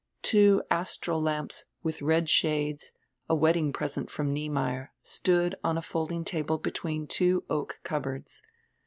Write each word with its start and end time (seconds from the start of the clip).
Two 0.23 0.63
astral 0.71 1.21
lamps 1.21 1.65
with 1.83 2.01
red 2.01 2.27
shades, 2.27 2.91
a 3.29 3.35
wedding 3.35 3.71
present 3.71 4.09
from 4.09 4.33
Niemeyer, 4.33 4.91
stood 5.03 5.53
on 5.63 5.77
a 5.77 5.81
fold 5.83 6.11
ing 6.11 6.25
table 6.25 6.57
between 6.57 7.05
two 7.05 7.43
oak 7.51 7.79
cupboards. 7.83 8.41